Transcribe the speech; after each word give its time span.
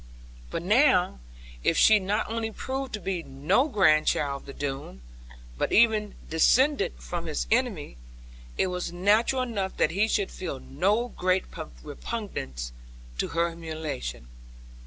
But 0.49 0.63
now, 0.63 1.19
if 1.63 1.77
she 1.77 1.99
not 1.99 2.27
only 2.27 2.49
proved 2.49 2.91
to 2.93 2.99
be 2.99 3.21
no 3.21 3.67
grandchild 3.69 4.41
of 4.41 4.45
the 4.47 4.53
Doone, 4.53 5.01
but 5.59 5.71
even 5.71 6.15
descended 6.27 6.93
from 6.97 7.27
his 7.27 7.45
enemy, 7.51 7.97
it 8.57 8.65
was 8.65 8.91
natural 8.91 9.43
enough 9.43 9.77
that 9.77 9.91
he 9.91 10.07
should 10.07 10.31
feel 10.31 10.59
no 10.59 11.09
great 11.09 11.45
repugnance 11.83 12.71
to 13.19 13.27
her 13.27 13.49
humiliation. 13.49 14.27